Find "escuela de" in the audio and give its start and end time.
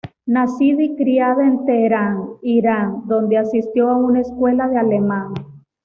4.21-4.79